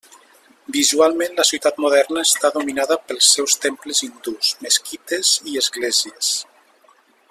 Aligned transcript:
Visualment 0.75 1.35
la 1.39 1.45
ciutat 1.49 1.77
moderna 1.85 2.23
està 2.29 2.51
dominada 2.57 2.99
pels 3.11 3.29
seus 3.37 3.59
temples 3.69 4.03
hindús, 4.09 4.53
mesquites 4.67 5.39
i 5.53 5.59
esglésies. 5.67 6.37